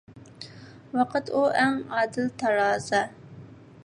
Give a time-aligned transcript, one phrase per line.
[0.99, 3.03] ۋاقىت، ئۇ ئەڭ ئادىل تارازا.